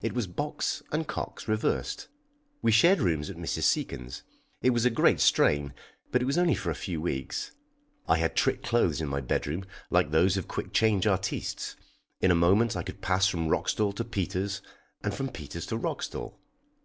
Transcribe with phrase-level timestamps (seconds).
[0.00, 2.06] It was Box and Cox reversed.
[2.62, 3.64] We shared rooms at Mrs.
[3.64, 4.22] Seacon's.
[4.62, 5.74] It was a great strain,
[6.12, 7.50] but it was only for a few weeks.
[8.06, 11.74] I had trick clothes in my bedroom like those of quick change artistes;
[12.20, 14.62] in a moment I could pass from Roxdal to Peters
[15.02, 16.34] and from Peters to Roxdal.